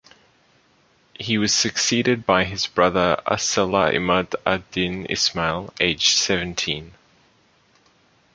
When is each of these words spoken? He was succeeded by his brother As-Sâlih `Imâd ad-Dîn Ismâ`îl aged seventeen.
He 1.13 1.37
was 1.37 1.53
succeeded 1.53 2.25
by 2.25 2.43
his 2.45 2.65
brother 2.65 3.21
As-Sâlih 3.27 3.93
`Imâd 3.97 4.33
ad-Dîn 4.47 5.07
Ismâ`îl 5.11 5.71
aged 5.79 6.17
seventeen. 6.17 6.95